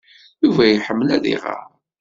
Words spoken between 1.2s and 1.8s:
iɣer.